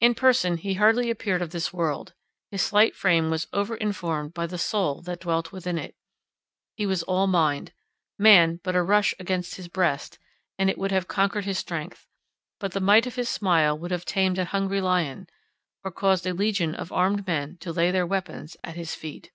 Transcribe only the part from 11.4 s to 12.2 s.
his strength;